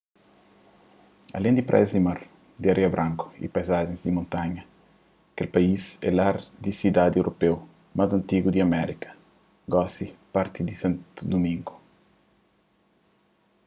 alén 1.37 1.55
di 1.57 1.67
praias 1.69 1.91
di 1.95 2.01
mar 2.07 2.19
di 2.61 2.67
areia 2.71 2.93
branku 2.95 3.25
y 3.43 3.47
paizajens 3.53 4.01
di 4.05 4.15
montanha 4.17 4.63
kel 5.35 5.49
país 5.55 5.81
é 6.07 6.09
lar 6.19 6.35
di 6.63 6.71
sidadi 6.79 7.15
europeu 7.19 7.55
más 7.97 8.11
antigu 8.17 8.47
di 8.51 8.59
amérika 8.67 9.09
gosi 9.73 10.05
parti 10.35 10.59
di 10.69 10.75
santo 10.83 11.19
dumingo 11.31 11.73